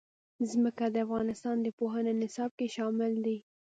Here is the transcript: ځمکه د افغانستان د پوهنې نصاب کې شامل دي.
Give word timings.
ځمکه 0.51 0.85
د 0.93 0.95
افغانستان 1.05 1.55
د 1.61 1.67
پوهنې 1.79 2.13
نصاب 2.21 2.51
کې 2.59 2.67
شامل 2.75 3.13
دي. 3.25 3.37